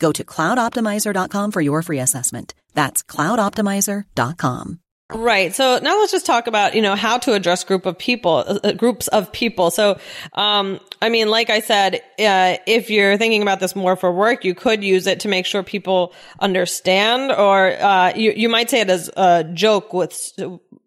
Go 0.00 0.10
to 0.12 0.24
cloudoptimizer.com 0.24 1.52
for 1.52 1.60
your 1.60 1.82
free 1.82 2.00
assessment. 2.00 2.54
That's 2.74 3.04
cloudoptimizer.com. 3.04 4.80
Right. 5.12 5.54
So 5.54 5.78
now 5.82 5.98
let's 5.98 6.12
just 6.12 6.26
talk 6.26 6.46
about, 6.46 6.74
you 6.74 6.82
know, 6.82 6.94
how 6.94 7.18
to 7.18 7.32
address 7.32 7.64
group 7.64 7.84
of 7.84 7.98
people, 7.98 8.44
uh, 8.46 8.58
uh, 8.62 8.72
groups 8.72 9.08
of 9.08 9.32
people. 9.32 9.70
So, 9.70 9.98
um, 10.34 10.78
I 11.02 11.08
mean, 11.08 11.28
like 11.28 11.50
I 11.50 11.60
said, 11.60 11.96
uh, 12.18 12.58
if 12.66 12.90
you're 12.90 13.16
thinking 13.16 13.42
about 13.42 13.60
this 13.60 13.74
more 13.74 13.96
for 13.96 14.12
work, 14.12 14.44
you 14.44 14.54
could 14.54 14.84
use 14.84 15.06
it 15.06 15.20
to 15.20 15.28
make 15.28 15.46
sure 15.46 15.62
people 15.62 16.14
understand, 16.38 17.32
or, 17.32 17.72
uh, 17.72 18.12
you, 18.14 18.32
you 18.36 18.48
might 18.48 18.70
say 18.70 18.82
it 18.82 18.90
as 18.90 19.10
a 19.16 19.44
joke 19.52 19.92
with, 19.92 20.32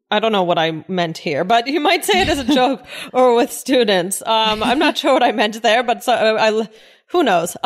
I 0.10 0.20
don't 0.20 0.32
know 0.32 0.44
what 0.44 0.60
I 0.60 0.86
meant 0.88 1.18
here, 1.18 1.44
but 1.44 1.68
you 1.68 1.80
might 1.80 2.06
say 2.06 2.22
it 2.22 2.30
as 2.30 2.40
a 2.40 2.44
joke 2.54 2.86
or 3.12 3.36
with 3.36 3.52
students. 3.52 4.22
Um, 4.26 4.64
I'm 4.64 4.80
not 4.80 4.98
sure 4.98 5.14
what 5.14 5.24
I 5.24 5.34
meant 5.34 5.62
there, 5.62 5.84
but 5.84 6.04
so 6.04 6.14
I, 6.14 6.70
who 7.14 7.24
knows? 7.24 7.56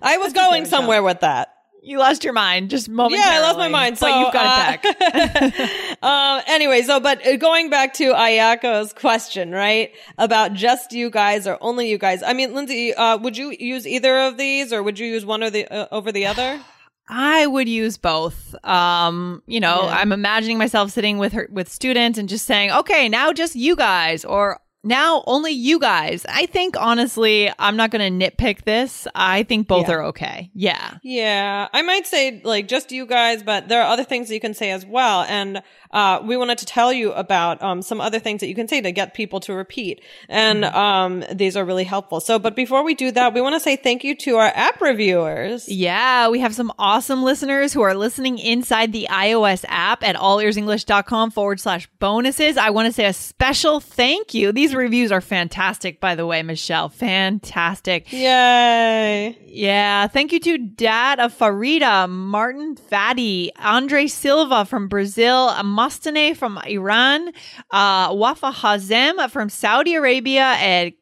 I 0.00 0.16
was 0.20 0.32
going 0.32 0.64
somewhere 0.64 1.02
with 1.02 1.20
that. 1.20 1.52
You 1.82 1.98
lost 1.98 2.22
your 2.24 2.32
mind 2.32 2.70
just 2.70 2.88
momentarily. 2.88 3.24
Yeah, 3.34 3.38
I 3.38 3.40
lost 3.42 3.58
my 3.58 3.68
mind. 3.68 3.98
So 3.98 4.06
but 4.06 4.20
you've 4.20 4.32
got 4.32 4.84
uh, 4.84 4.88
it 4.90 5.58
back. 5.58 6.02
um, 6.02 6.42
anyway, 6.46 6.82
so 6.82 7.00
but 7.00 7.24
uh, 7.26 7.36
going 7.36 7.68
back 7.70 7.94
to 7.94 8.12
Ayako's 8.12 8.92
question, 8.92 9.50
right, 9.52 9.92
about 10.18 10.52
just 10.54 10.92
you 10.92 11.10
guys 11.10 11.46
or 11.46 11.58
only 11.60 11.88
you 11.88 11.98
guys. 11.98 12.22
I 12.22 12.32
mean, 12.32 12.54
Lindsay, 12.54 12.94
uh, 12.94 13.18
would 13.18 13.36
you 13.36 13.54
use 13.58 13.86
either 13.86 14.18
of 14.18 14.36
these, 14.36 14.72
or 14.72 14.82
would 14.82 14.98
you 14.98 15.06
use 15.06 15.24
one 15.26 15.42
or 15.42 15.50
the 15.50 15.66
uh, 15.66 15.88
over 15.90 16.12
the 16.12 16.26
other? 16.26 16.60
I 17.08 17.46
would 17.46 17.68
use 17.68 17.96
both. 17.96 18.54
Um, 18.64 19.42
you 19.46 19.60
know, 19.60 19.84
Yeah. 19.84 19.96
I'm 19.98 20.12
imagining 20.12 20.58
myself 20.58 20.90
sitting 20.90 21.16
with 21.18 21.32
her 21.32 21.48
with 21.50 21.70
students 21.70 22.18
and 22.18 22.28
just 22.28 22.44
saying, 22.44 22.70
"Okay, 22.70 23.08
now 23.08 23.32
just 23.32 23.56
you 23.56 23.74
guys," 23.76 24.24
or 24.24 24.60
now 24.84 25.22
only 25.26 25.52
you 25.52 25.78
guys. 25.78 26.24
I 26.28 26.46
think 26.46 26.76
honestly, 26.78 27.50
I'm 27.58 27.76
not 27.76 27.90
going 27.90 28.20
to 28.20 28.30
nitpick 28.30 28.64
this. 28.64 29.06
I 29.14 29.42
think 29.42 29.66
both 29.68 29.88
Yeah. 29.88 29.94
are 29.94 30.02
okay. 30.06 30.50
Yeah. 30.54 30.94
Yeah, 31.02 31.68
I 31.72 31.82
might 31.82 32.06
say 32.06 32.40
like 32.44 32.68
just 32.68 32.92
you 32.92 33.06
guys, 33.06 33.42
but 33.42 33.68
there 33.68 33.82
are 33.82 33.88
other 33.90 34.04
things 34.04 34.28
that 34.28 34.34
you 34.34 34.40
can 34.40 34.54
say 34.54 34.70
as 34.70 34.86
well. 34.86 35.22
And 35.28 35.62
uh, 35.90 36.20
we 36.22 36.36
wanted 36.36 36.58
to 36.58 36.66
tell 36.66 36.92
you 36.92 37.12
about 37.12 37.62
um, 37.62 37.80
some 37.82 38.00
other 38.00 38.18
things 38.18 38.40
that 38.40 38.48
you 38.48 38.54
can 38.54 38.68
say 38.68 38.80
to 38.80 38.92
get 38.92 39.14
people 39.14 39.40
to 39.40 39.54
repeat. 39.54 40.02
And 40.28 40.64
um, 40.66 41.24
these 41.32 41.56
are 41.56 41.64
really 41.64 41.84
helpful. 41.84 42.20
So, 42.20 42.38
but 42.38 42.54
before 42.54 42.82
we 42.84 42.94
do 42.94 43.10
that, 43.12 43.32
we 43.34 43.40
want 43.40 43.54
to 43.54 43.60
say 43.60 43.76
thank 43.76 44.04
you 44.04 44.14
to 44.16 44.36
our 44.36 44.52
app 44.54 44.80
reviewers. 44.82 45.68
Yeah, 45.68 46.28
we 46.28 46.40
have 46.40 46.54
some 46.54 46.70
awesome 46.78 47.22
listeners 47.22 47.72
who 47.72 47.80
are 47.80 47.94
listening 47.94 48.38
inside 48.38 48.92
the 48.92 49.06
iOS 49.10 49.64
app 49.68 50.02
at 50.04 50.14
allearsenglish.com 50.16 51.30
forward 51.30 51.60
slash 51.60 51.88
bonuses. 51.98 52.56
I 52.56 52.70
want 52.70 52.86
to 52.86 52.92
say 52.92 53.06
a 53.06 53.12
special 53.12 53.80
thank 53.80 54.34
you. 54.34 54.52
These 54.52 54.67
reviews 54.74 55.12
are 55.12 55.20
fantastic, 55.20 56.00
by 56.00 56.14
the 56.14 56.26
way, 56.26 56.42
Michelle. 56.42 56.88
Fantastic. 56.88 58.12
Yay. 58.12 59.36
Yeah, 59.46 60.06
thank 60.06 60.32
you 60.32 60.40
to 60.40 60.58
Dad 60.58 61.20
of 61.20 61.36
Farida, 61.36 62.08
Martin 62.08 62.76
Fadi, 62.76 63.50
Andre 63.56 64.06
Silva 64.06 64.64
from 64.64 64.88
Brazil, 64.88 65.50
Mustane 65.62 66.36
from 66.36 66.58
Iran, 66.66 67.28
uh, 67.70 68.12
Wafa 68.12 68.50
Hazem 68.52 69.30
from 69.30 69.48
Saudi 69.48 69.94
Arabia, 69.94 70.44
and 70.58 70.92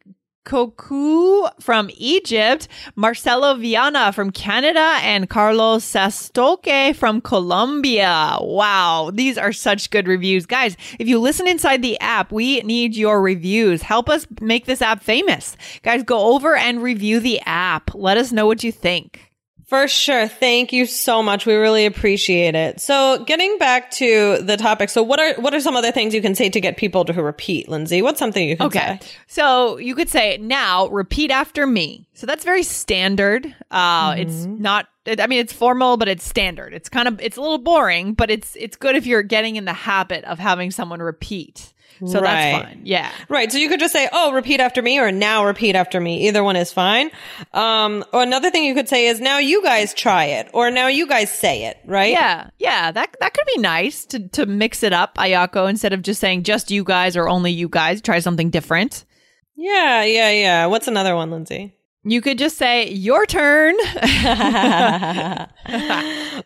Koku 0.47 1.45
from 1.61 1.91
Egypt, 1.97 2.69
Marcelo 2.95 3.57
Viana 3.57 4.13
from 4.13 4.31
Canada, 4.31 4.97
and 5.03 5.29
Carlos 5.29 5.85
Sastoque 5.85 6.95
from 6.95 7.21
Colombia. 7.21 8.39
Wow, 8.41 9.11
these 9.13 9.37
are 9.37 9.53
such 9.53 9.91
good 9.91 10.07
reviews. 10.07 10.47
Guys, 10.47 10.77
if 10.99 11.09
you 11.09 11.19
listen 11.19 11.49
inside 11.49 11.83
the 11.83 11.99
app, 12.01 12.31
we 12.31 12.61
need 12.61 12.97
your 12.97 13.21
reviews. 13.21 13.83
Help 13.83 14.09
us 14.09 14.27
make 14.41 14.67
this 14.67 14.81
app 14.81 15.03
famous. 15.03 15.57
Guys, 15.83 16.05
go 16.05 16.35
over 16.35 16.57
and 16.57 16.81
review 16.81 17.21
the 17.21 17.41
app. 17.45 17.95
Let 17.95 18.17
us 18.17 18.31
know 18.33 18.47
what 18.47 18.63
you 18.63 18.71
think. 18.71 19.36
For 19.67 19.89
sure. 19.89 20.29
Thank 20.29 20.73
you 20.73 20.87
so 20.87 21.25
much. 21.25 21.45
We 21.45 21.55
really 21.55 21.87
appreciate 21.87 22.55
it. 22.55 22.81
So 22.81 23.25
getting 23.25 23.59
back 23.59 23.91
to 23.93 24.39
the 24.41 24.57
topic. 24.57 24.91
So 24.91 25.03
what 25.03 25.19
are, 25.19 25.35
what 25.41 25.53
are 25.55 25.61
some 25.61 25.75
other 25.75 25.91
things 25.91 26.15
you 26.15 26.23
can 26.23 26.37
say 26.37 26.49
to 26.49 26.61
get 26.61 26.77
people 26.77 27.05
to 27.05 27.13
repeat, 27.21 27.69
Lindsay? 27.69 28.01
What's 28.01 28.21
something 28.21 28.49
you 28.49 28.57
can 28.57 28.71
say? 28.71 28.79
Okay. 28.79 28.99
say? 29.03 29.09
So 29.27 29.77
you 29.79 29.97
could 29.97 30.09
say, 30.09 30.37
now 30.37 30.87
repeat 30.89 31.33
after 31.33 31.67
me. 31.67 32.07
So 32.15 32.27
that's 32.27 32.45
very 32.45 32.63
standard. 32.63 33.53
Uh, 33.73 34.15
it's 34.19 34.45
not, 34.45 34.87
it- 35.05 35.21
I 35.21 35.27
mean, 35.27 35.41
it's 35.41 35.53
formal, 35.53 35.97
but 35.97 36.07
it's 36.07 36.25
standard. 36.25 36.73
It's 36.73 36.89
kind 36.89 37.09
of, 37.09 37.21
it's 37.21 37.37
a 37.37 37.41
little 37.41 37.59
boring, 37.59 38.15
but 38.15 38.31
it's, 38.31 38.55
it's 38.55 38.77
good 38.77 38.95
if 38.95 39.05
you're 39.05 39.25
getting 39.25 39.57
in 39.57 39.65
the 39.65 39.73
habit 39.73 40.25
of 40.27 40.39
having 40.39 40.71
someone 40.71 41.01
repeat. 41.03 41.73
So 42.05 42.21
Right. 42.21 42.53
that's 42.53 42.65
fine. 42.65 42.81
Yeah. 42.85 43.11
Right. 43.29 43.51
So 43.51 43.59
you 43.59 43.69
could 43.69 43.81
just 43.81 43.93
say, 43.93 44.09
oh, 44.13 44.33
repeat 44.33 44.61
after 44.61 44.83
me 44.83 44.99
or 44.99 45.11
now 45.13 45.45
repeat 45.47 45.75
after 45.75 46.01
me. 46.01 46.29
Either 46.29 46.43
one 46.45 46.57
is 46.57 46.73
fine. 46.73 47.11
Um, 47.55 48.05
or 48.13 48.23
another 48.23 48.51
thing 48.51 48.65
you 48.65 48.75
could 48.75 48.89
say 48.89 49.07
is 49.07 49.21
now 49.21 49.39
you 49.39 49.63
guys 49.63 49.95
try 49.95 50.25
it 50.25 50.49
or 50.53 50.71
now 50.71 50.89
you 50.89 51.07
guys 51.07 51.31
say 51.31 51.65
it, 51.67 51.79
right? 51.87 52.11
Yeah. 52.13 52.51
Yeah. 52.59 52.91
That, 52.93 53.17
that 53.21 53.33
could 53.35 53.47
be 53.55 53.61
nice 53.61 54.05
to, 54.07 54.29
to 54.29 54.47
mix 54.47 54.83
it 54.83 54.93
up, 54.93 55.15
Ayako, 55.17 55.69
instead 55.71 55.93
of 55.93 56.03
just 56.03 56.21
saying 56.21 56.43
just 56.43 56.71
you 56.71 56.85
guys 56.85 57.17
or 57.17 57.29
only 57.29 57.53
you 57.53 57.69
guys. 57.69 58.03
Try 58.03 58.19
something 58.19 58.51
different. 58.51 59.05
Yeah. 59.57 60.03
Yeah. 60.05 60.31
Yeah. 60.31 60.67
What's 60.67 60.89
another 60.89 61.15
one, 61.17 61.31
Lindsay? 61.31 61.76
You 62.09 62.21
could 62.21 62.39
just 62.39 62.57
say 62.57 62.89
your 62.91 63.27
turn. 63.27 63.75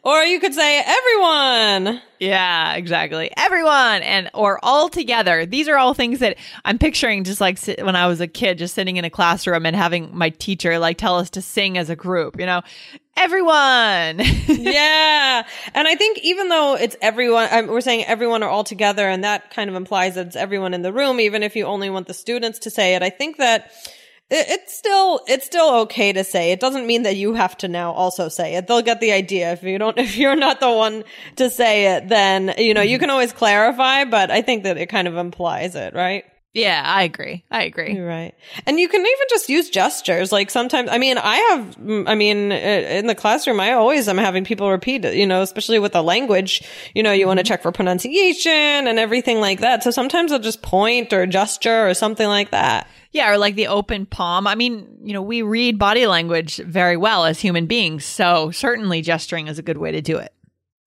or 0.03 0.23
you 0.23 0.41
could 0.41 0.55
say 0.55 0.83
everyone. 0.83 2.01
Yeah, 2.19 2.77
exactly. 2.77 3.31
Everyone 3.37 4.01
and 4.03 4.31
or 4.33 4.59
all 4.63 4.89
together. 4.89 5.45
These 5.45 5.69
are 5.69 5.77
all 5.77 5.93
things 5.93 6.21
that 6.21 6.39
I'm 6.65 6.79
picturing 6.79 7.25
just 7.25 7.43
like 7.43 7.63
when 7.79 7.95
I 7.95 8.07
was 8.07 8.23
a 8.23 8.27
kid 8.27 8.57
just 8.57 8.75
sitting 8.75 8.97
in 8.97 9.05
a 9.05 9.11
classroom 9.11 9.67
and 9.67 9.77
having 9.77 10.17
my 10.17 10.31
teacher 10.31 10.79
like 10.79 10.97
tell 10.97 11.19
us 11.19 11.29
to 11.31 11.43
sing 11.43 11.77
as 11.77 11.91
a 11.91 11.97
group, 11.97 12.41
you 12.41 12.47
know. 12.47 12.63
Everyone. 13.19 14.19
yeah. 14.49 15.47
And 15.75 15.87
I 15.87 15.95
think 15.95 16.21
even 16.21 16.49
though 16.49 16.75
it's 16.75 16.97
everyone, 17.03 17.49
um, 17.53 17.67
we're 17.67 17.83
saying 17.83 18.07
everyone 18.07 18.43
are 18.43 18.49
all 18.49 18.65
together 18.65 19.07
and 19.07 19.25
that 19.25 19.51
kind 19.51 19.69
of 19.69 19.77
implies 19.77 20.15
that 20.15 20.29
it's 20.29 20.37
everyone 20.37 20.73
in 20.73 20.81
the 20.81 20.93
room, 20.93 21.21
even 21.21 21.43
if 21.43 21.55
you 21.55 21.67
only 21.67 21.91
want 21.91 22.07
the 22.07 22.15
students 22.15 22.61
to 22.61 22.71
say 22.71 22.95
it. 22.95 23.03
I 23.03 23.11
think 23.11 23.37
that 23.37 23.71
it, 24.31 24.47
it's 24.49 24.77
still, 24.77 25.21
it's 25.27 25.47
still 25.47 25.75
okay 25.81 26.13
to 26.13 26.25
say. 26.25 26.53
It 26.53 26.61
doesn't 26.61 26.87
mean 26.87 27.03
that 27.03 27.17
you 27.17 27.35
have 27.35 27.57
to 27.59 27.69
now 27.69 27.93
also 27.93 28.29
say 28.29 28.55
it. 28.55 28.67
They'll 28.67 28.83
get 28.83 29.01
the 29.01 29.13
idea. 29.13 29.53
If 29.53 29.63
you 29.63 29.79
don't, 29.79 29.99
if 30.07 30.17
you're 30.17 30.37
not 30.37 30.61
the 30.61 30.71
one 30.71 31.05
to 31.37 31.51
say 31.51 31.97
it, 31.97 32.09
then, 32.09 32.55
you 32.59 32.75
know, 32.75 32.83
you 32.83 32.99
can 32.99 33.11
always 33.11 33.33
clarify, 33.33 34.05
but 34.05 34.31
I 34.31 34.43
think 34.43 34.65
that 34.65 34.79
it 34.79 34.87
kind 34.87 35.09
of 35.09 35.17
implies 35.17 35.75
it, 35.75 35.95
right? 35.95 36.25
yeah, 36.53 36.83
I 36.85 37.05
agree. 37.05 37.45
I 37.49 37.63
agree. 37.63 37.95
You're 37.95 38.09
right. 38.09 38.35
And 38.67 38.81
you 38.81 38.89
can 38.89 39.01
even 39.01 39.27
just 39.29 39.49
use 39.49 39.71
gestures. 39.71 40.33
Like 40.33 40.51
sometimes, 40.51 40.91
I 40.91 40.99
mean, 40.99 41.17
I 41.17 41.37
have, 41.37 41.77
mm, 41.77 42.09
I 42.09 42.17
mean, 42.17 42.51
in 42.51 43.07
the 43.07 43.15
classroom, 43.15 43.61
I 43.61 43.73
always 43.73 44.09
am 44.09 44.19
having 44.19 44.45
people 44.45 44.69
repeat, 44.69 45.05
it, 45.05 45.15
you 45.15 45.29
know, 45.29 45.43
especially 45.43 45.79
with 45.79 45.93
the 45.93 46.03
language, 46.03 46.63
you 46.93 47.05
know, 47.05 47.13
you 47.13 47.29
want 47.29 47.39
to 47.39 47.45
check 47.45 47.63
for 47.63 47.71
pronunciation 47.71 48.51
and 48.53 48.99
everything 48.99 49.39
like 49.39 49.61
that. 49.61 49.85
So 49.85 49.93
sometimes 49.93 50.33
I'll 50.33 50.41
just 50.41 50.61
point 50.61 51.13
or 51.13 51.25
gesture 51.25 51.89
or 51.89 51.95
something 51.95 52.27
like 52.27 52.51
that. 52.51 52.89
Yeah, 53.13 53.33
or 53.33 53.39
like 53.39 53.57
the 53.57 53.67
open 53.67 54.07
palm. 54.07 54.47
I 54.47 54.55
mean, 54.55 54.99
you 55.03 55.13
know, 55.13 55.23
we 55.23 55.43
read 55.43 55.79
body 55.79 56.07
language 56.07 56.59
very 56.59 56.97
well 56.97 57.25
as 57.25 57.41
human 57.41 57.67
beings, 57.67 58.05
so 58.05 58.51
certainly 58.53 59.03
gesturing 59.03 59.49
is 59.49 59.59
a 59.59 59.63
good 59.63 59.79
way 59.79 59.91
to 59.93 60.01
do 60.01 60.19
it. 60.19 60.33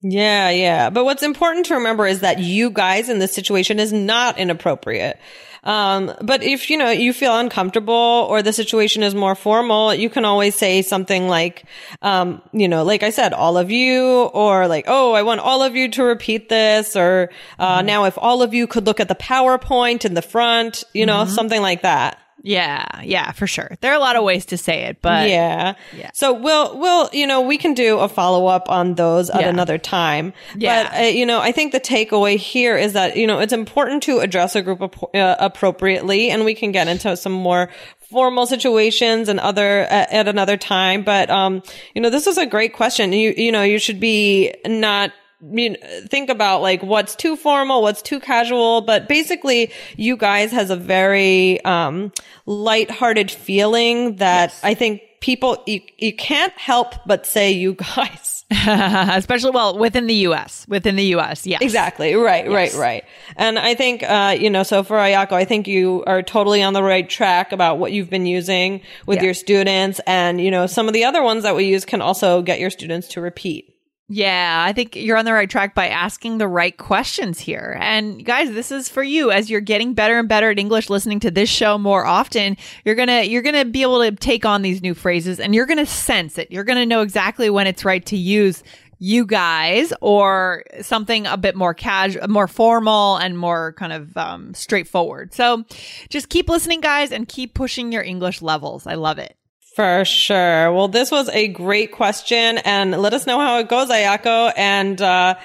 Yeah, 0.01 0.49
yeah. 0.49 0.89
But 0.89 1.05
what's 1.05 1.23
important 1.23 1.65
to 1.67 1.75
remember 1.75 2.05
is 2.05 2.19
that 2.21 2.39
you 2.39 2.69
guys 2.69 3.09
in 3.09 3.19
this 3.19 3.33
situation 3.33 3.79
is 3.79 3.93
not 3.93 4.37
inappropriate. 4.37 5.19
Um, 5.63 6.13
but 6.21 6.43
if, 6.43 6.69
you 6.69 6.77
know, 6.77 6.89
you 6.89 7.13
feel 7.13 7.37
uncomfortable 7.37 7.93
or 8.29 8.41
the 8.41 8.51
situation 8.51 9.01
is 9.03 9.15
more 9.15 9.35
formal, 9.35 9.93
you 9.93 10.09
can 10.09 10.25
always 10.25 10.55
say 10.55 10.81
something 10.81 11.27
like, 11.27 11.65
um, 12.01 12.41
you 12.51 12.67
know, 12.67 12.83
like 12.83 13.01
I 13.03 13.09
said, 13.11 13.33
all 13.33 13.57
of 13.57 13.71
you, 13.71 14.23
or 14.33 14.67
like, 14.67 14.85
oh, 14.87 15.13
I 15.13 15.23
want 15.23 15.39
all 15.39 15.63
of 15.63 15.75
you 15.75 15.89
to 15.91 16.03
repeat 16.03 16.49
this, 16.49 16.95
or, 16.95 17.29
uh, 17.59 17.81
now 17.81 18.05
if 18.05 18.17
all 18.17 18.41
of 18.41 18.53
you 18.53 18.67
could 18.67 18.85
look 18.85 18.99
at 18.99 19.07
the 19.07 19.15
PowerPoint 19.15 20.05
in 20.05 20.13
the 20.13 20.21
front, 20.21 20.83
you 20.93 21.05
know, 21.05 21.25
something 21.25 21.61
like 21.61 21.81
that. 21.83 22.19
Yeah, 22.45 22.85
yeah, 23.03 23.31
for 23.31 23.47
sure. 23.47 23.71
There 23.79 23.91
are 23.93 23.95
a 23.95 23.99
lot 23.99 24.17
of 24.17 24.23
ways 24.25 24.45
to 24.47 24.57
say 24.57 24.83
it, 24.83 24.97
but 25.01 25.29
yeah. 25.29 25.75
Yeah. 25.97 26.11
So 26.13 26.33
we'll, 26.33 26.77
we'll, 26.77 27.09
you 27.13 27.25
know, 27.25 27.39
we 27.39 27.57
can 27.57 27.73
do 27.73 27.99
a 27.99 28.09
follow 28.09 28.47
up 28.47 28.69
on 28.69 28.95
those 28.95 29.29
at 29.29 29.39
Yeah. 29.41 29.47
another 29.47 29.77
time. 29.77 30.33
Yeah. 30.57 30.83
But, 30.89 30.99
uh, 30.99 31.03
you 31.07 31.25
know, 31.25 31.39
I 31.39 31.53
think 31.53 31.71
the 31.71 31.79
takeaway 31.79 32.35
here 32.35 32.75
is 32.75 32.91
that, 32.93 33.15
you 33.15 33.27
know, 33.27 33.39
it's 33.39 33.53
important 33.53 34.03
to 34.03 34.19
address 34.19 34.57
a 34.57 34.61
group 34.61 34.81
ap- 34.81 35.15
uh, 35.15 35.35
appropriately 35.39 36.29
and 36.31 36.43
we 36.43 36.53
can 36.53 36.73
get 36.73 36.89
into 36.89 37.15
some 37.15 37.31
more 37.31 37.69
formal 38.11 38.45
situations 38.45 39.29
and 39.29 39.39
other 39.39 39.83
uh, 39.83 40.05
at 40.11 40.27
another 40.27 40.57
time. 40.57 41.03
But, 41.03 41.29
um, 41.29 41.63
you 41.95 42.01
know, 42.01 42.09
this 42.09 42.27
is 42.27 42.37
a 42.37 42.45
great 42.45 42.73
question. 42.73 43.13
You, 43.13 43.33
you 43.37 43.53
know, 43.53 43.63
you 43.63 43.79
should 43.79 44.01
be 44.01 44.53
not 44.65 45.13
know, 45.43 45.75
think 46.07 46.29
about 46.29 46.61
like 46.61 46.81
what's 46.83 47.15
too 47.15 47.35
formal, 47.35 47.81
what's 47.81 48.01
too 48.01 48.19
casual, 48.19 48.81
but 48.81 49.07
basically 49.07 49.71
you 49.97 50.15
guys 50.17 50.51
has 50.51 50.69
a 50.69 50.75
very, 50.75 51.63
um, 51.65 52.11
lighthearted 52.45 53.29
feeling 53.31 54.15
that 54.17 54.53
I 54.63 54.73
think 54.73 55.01
people, 55.21 55.61
you, 55.65 55.81
you 55.97 56.13
can't 56.15 56.53
help 56.57 56.95
but 57.05 57.25
say 57.25 57.51
you 57.51 57.73
guys. 57.73 58.29
especially 58.51 59.49
well 59.51 59.77
within 59.79 60.05
the 60.05 60.13
U.S. 60.27 60.65
Within 60.69 60.95
the 60.95 61.05
U.S. 61.05 61.47
Yes, 61.47 61.61
Exactly. 61.61 62.13
Right, 62.13 62.47
right, 62.47 62.71
right. 62.75 63.03
And 63.35 63.57
I 63.57 63.73
think, 63.73 64.03
uh, 64.03 64.35
you 64.39 64.49
know, 64.49 64.61
so 64.63 64.83
for 64.83 64.95
Ayako, 64.97 65.31
I 65.33 65.45
think 65.45 65.67
you 65.67 66.03
are 66.05 66.21
totally 66.21 66.61
on 66.61 66.73
the 66.73 66.83
right 66.83 67.09
track 67.09 67.51
about 67.51 67.79
what 67.79 67.93
you've 67.93 68.11
been 68.11 68.25
using 68.27 68.81
with 69.07 69.17
Yeah. 69.19 69.23
your 69.23 69.33
students. 69.33 69.99
And, 70.05 70.39
you 70.39 70.51
know, 70.51 70.67
some 70.67 70.87
of 70.87 70.93
the 70.93 71.05
other 71.05 71.23
ones 71.23 71.43
that 71.43 71.55
we 71.55 71.65
use 71.65 71.83
can 71.83 72.01
also 72.01 72.41
get 72.43 72.59
your 72.59 72.69
students 72.69 73.07
to 73.09 73.21
repeat. 73.21 73.72
Yeah, 74.09 74.63
I 74.67 74.73
think 74.73 74.97
you're 74.97 75.17
on 75.17 75.23
the 75.23 75.31
right 75.31 75.49
track 75.49 75.73
by 75.73 75.87
asking 75.87 76.37
the 76.37 76.47
right 76.47 76.77
questions 76.77 77.39
here. 77.39 77.77
And 77.79 78.23
guys, 78.23 78.51
this 78.51 78.69
is 78.69 78.89
for 78.89 79.01
you 79.01 79.31
as 79.31 79.49
you're 79.49 79.61
getting 79.61 79.93
better 79.93 80.19
and 80.19 80.27
better 80.27 80.51
at 80.51 80.59
English 80.59 80.89
listening 80.89 81.21
to 81.21 81.31
this 81.31 81.49
show 81.49 81.77
more 81.77 82.05
often. 82.05 82.57
You're 82.83 82.95
going 82.95 83.07
to 83.07 83.25
you're 83.25 83.41
going 83.41 83.55
to 83.55 83.65
be 83.65 83.81
able 83.81 84.01
to 84.03 84.11
take 84.11 84.45
on 84.45 84.61
these 84.61 84.81
new 84.81 84.93
phrases 84.93 85.39
and 85.39 85.55
you're 85.55 85.65
going 85.65 85.79
to 85.79 85.85
sense 85.85 86.37
it. 86.37 86.51
You're 86.51 86.65
going 86.65 86.79
to 86.79 86.85
know 86.85 87.01
exactly 87.01 87.49
when 87.49 87.65
it's 87.65 87.85
right 87.85 88.05
to 88.07 88.17
use 88.17 88.61
you 88.99 89.25
guys 89.25 89.93
or 90.01 90.63
something 90.81 91.25
a 91.25 91.37
bit 91.37 91.55
more 91.55 91.73
casual, 91.73 92.27
more 92.27 92.47
formal 92.47 93.17
and 93.17 93.37
more 93.37 93.73
kind 93.73 93.93
of 93.93 94.15
um, 94.17 94.53
straightforward. 94.53 95.33
So 95.33 95.63
just 96.09 96.29
keep 96.29 96.49
listening 96.49 96.81
guys 96.81 97.11
and 97.11 97.27
keep 97.27 97.53
pushing 97.53 97.91
your 97.91 98.03
English 98.03 98.41
levels. 98.41 98.85
I 98.85 98.95
love 98.95 99.17
it. 99.17 99.35
For 99.75 100.05
sure. 100.05 100.71
Well, 100.71 100.87
this 100.87 101.09
was 101.11 101.29
a 101.29 101.47
great 101.47 101.91
question 101.91 102.59
and 102.59 102.91
let 102.91 103.13
us 103.13 103.25
know 103.25 103.39
how 103.39 103.57
it 103.59 103.69
goes, 103.69 103.89
Ayako. 103.89 104.53
And, 104.55 105.01
uh, 105.01 105.35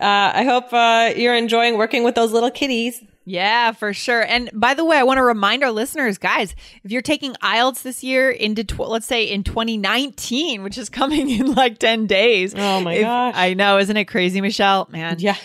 uh, 0.00 0.32
I 0.34 0.44
hope, 0.44 0.72
uh, 0.72 1.12
you're 1.16 1.34
enjoying 1.36 1.76
working 1.76 2.02
with 2.02 2.14
those 2.14 2.32
little 2.32 2.50
kitties. 2.50 3.00
Yeah, 3.26 3.72
for 3.72 3.94
sure. 3.94 4.20
And 4.22 4.50
by 4.52 4.74
the 4.74 4.84
way, 4.84 4.98
I 4.98 5.02
want 5.02 5.16
to 5.18 5.22
remind 5.22 5.64
our 5.64 5.70
listeners, 5.70 6.18
guys, 6.18 6.54
if 6.82 6.90
you're 6.92 7.00
taking 7.02 7.32
IELTS 7.42 7.82
this 7.82 8.04
year 8.04 8.30
into, 8.30 8.64
tw- 8.64 8.80
let's 8.80 9.06
say 9.06 9.24
in 9.24 9.44
2019, 9.44 10.62
which 10.62 10.76
is 10.76 10.88
coming 10.90 11.30
in 11.38 11.54
like 11.54 11.78
10 11.78 12.06
days. 12.06 12.54
Oh 12.54 12.80
my 12.80 12.94
if- 12.94 13.02
gosh. 13.02 13.34
I 13.36 13.54
know. 13.54 13.78
Isn't 13.78 13.96
it 13.96 14.06
crazy, 14.06 14.40
Michelle? 14.40 14.88
Man. 14.90 15.16
Yeah. 15.20 15.36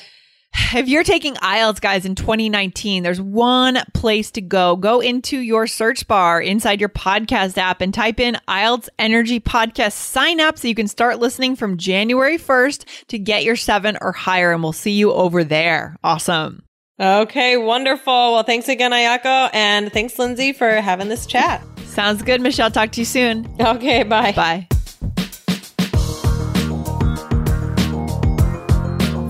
If 0.53 0.87
you're 0.87 1.03
taking 1.03 1.33
IELTS, 1.35 1.81
guys, 1.81 2.05
in 2.05 2.15
2019, 2.15 3.01
there's 3.03 3.21
one 3.21 3.79
place 3.93 4.29
to 4.31 4.41
go. 4.41 4.75
Go 4.75 4.99
into 4.99 5.39
your 5.39 5.65
search 5.67 6.07
bar 6.07 6.41
inside 6.41 6.79
your 6.79 6.89
podcast 6.89 7.57
app 7.57 7.81
and 7.81 7.93
type 7.93 8.19
in 8.19 8.37
IELTS 8.47 8.89
Energy 8.99 9.39
Podcast. 9.39 9.93
Sign 9.93 10.39
up 10.39 10.57
so 10.57 10.67
you 10.67 10.75
can 10.75 10.87
start 10.87 11.19
listening 11.19 11.55
from 11.55 11.77
January 11.77 12.37
1st 12.37 12.85
to 13.07 13.17
get 13.17 13.43
your 13.43 13.55
seven 13.55 13.97
or 14.01 14.11
higher. 14.11 14.51
And 14.51 14.61
we'll 14.61 14.73
see 14.73 14.91
you 14.91 15.11
over 15.11 15.43
there. 15.43 15.95
Awesome. 16.03 16.63
Okay. 16.99 17.57
Wonderful. 17.57 18.33
Well, 18.33 18.43
thanks 18.43 18.67
again, 18.69 18.91
Ayako. 18.91 19.49
And 19.53 19.91
thanks, 19.91 20.19
Lindsay, 20.19 20.53
for 20.53 20.69
having 20.81 21.09
this 21.09 21.25
chat. 21.25 21.63
Sounds 21.85 22.21
good, 22.21 22.41
Michelle. 22.41 22.69
Talk 22.71 22.91
to 22.91 23.01
you 23.01 23.05
soon. 23.05 23.47
Okay. 23.59 24.03
Bye. 24.03 24.33
Bye. 24.33 24.67